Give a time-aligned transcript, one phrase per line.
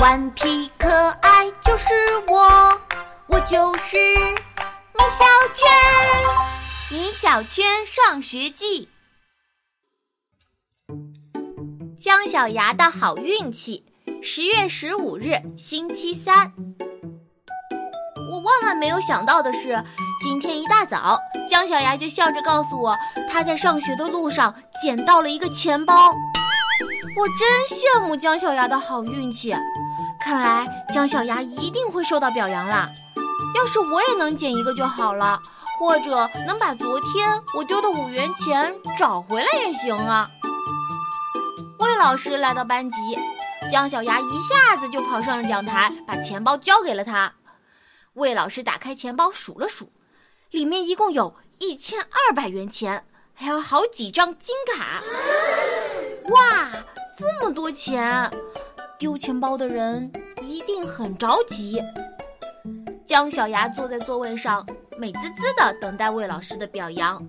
[0.00, 0.88] 顽皮可
[1.22, 1.92] 爱就是
[2.28, 2.80] 我，
[3.26, 5.68] 我就是米小圈。
[6.88, 8.88] 米小圈上学记。
[12.00, 13.84] 姜小牙的好运气，
[14.22, 16.52] 十月十五日，星期三。
[18.30, 19.82] 我万万没有想到的是，
[20.22, 21.18] 今天一大早，
[21.50, 22.96] 姜小牙就笑着告诉我，
[23.28, 26.14] 他在上学的路上捡到了一个钱包。
[27.18, 29.52] 我真羡慕姜小牙的好运气，
[30.20, 30.64] 看来
[30.94, 32.88] 姜小牙一定会受到表扬啦。
[33.56, 35.40] 要是我也能捡一个就好了，
[35.80, 40.30] 或者能把昨天我丢的五元钱找回来也行啊。
[41.80, 43.18] 魏老师来到班级，
[43.72, 47.32] 姜小牙一下子就跑上了讲台，把钱包交给了他。
[48.12, 49.90] 魏老师打开钱包数了数，
[50.52, 53.04] 里面一共有一千二百元钱，
[53.34, 55.02] 还有好几张金卡。
[56.30, 56.68] 哇，
[57.18, 58.30] 这么多钱！
[58.96, 60.08] 丢钱包的人
[60.40, 61.82] 一定很着急。
[63.04, 64.64] 姜小牙坐在座位上，
[64.96, 67.20] 美滋滋的等待魏老师的表扬。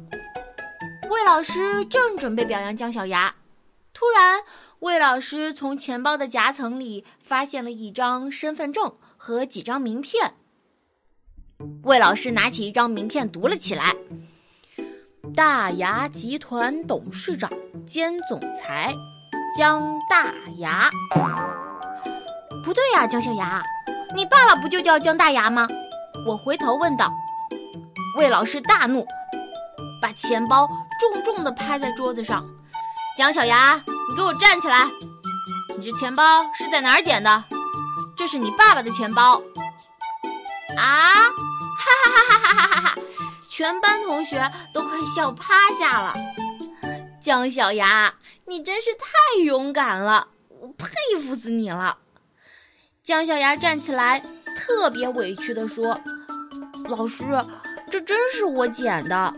[1.10, 3.34] 魏老师正准备表扬姜小牙，
[3.92, 4.44] 突然，
[4.78, 10.36] 魏老师从钱包的夹层里发现了一张身份证和几张名片。
[11.82, 13.96] 魏老师拿起一张名片读了起来
[15.36, 17.52] ：“大牙集团董事长
[17.88, 18.94] 兼总裁
[19.58, 20.90] 姜大牙。”
[22.66, 23.64] 不对呀，姜小牙，
[24.16, 25.68] 你爸爸不就叫姜大牙吗？
[26.28, 27.12] 我回头问道。
[28.18, 29.06] 魏老师大怒，
[30.02, 30.68] 把钱包
[31.00, 32.46] 重重地拍在桌子上。
[33.18, 33.76] 姜小牙，
[34.10, 34.86] 你给我站起来！
[35.78, 37.44] 你这钱包是在哪儿捡的？
[38.18, 39.42] 这是你爸爸的钱包。
[40.78, 41.32] 啊！
[41.80, 42.96] 哈哈哈哈哈哈哈！
[43.50, 46.14] 全班同学都快笑趴下了。
[47.22, 48.14] 姜小牙，
[48.46, 50.88] 你真是太勇敢了，我佩
[51.22, 51.98] 服死你了。
[53.04, 54.22] 姜小牙站起来，
[54.58, 56.00] 特别委屈地说
[56.88, 57.24] ：“老师，
[57.92, 59.34] 这真是我捡的。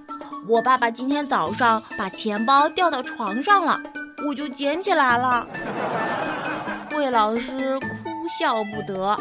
[0.48, 3.80] 我爸爸今天早上把钱包掉到床上了，
[4.28, 5.48] 我就捡起来了。
[6.94, 7.88] ”魏老师哭
[8.40, 9.18] 笑不得。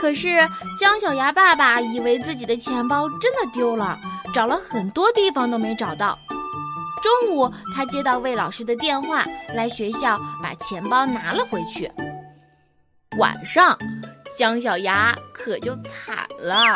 [0.00, 0.48] 可是
[0.78, 3.98] 姜小牙爸爸以为自己的钱包真的丢了，
[4.32, 6.16] 找了很多地方都没找到。
[7.02, 9.24] 中午，他接到魏老师的电话，
[9.54, 11.90] 来学校把钱包拿了回去。
[13.18, 13.78] 晚上，
[14.36, 16.74] 姜小牙可就惨了。